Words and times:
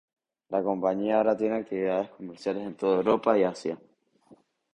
La 0.49 0.63
compañía 0.63 1.17
ahora 1.17 1.37
tiene 1.37 1.57
actividades 1.57 2.09
comerciales 2.09 2.65
en 2.65 2.73
toda 2.75 2.95
Europa 2.97 3.37
y 3.37 3.43
Asia. 3.43 3.77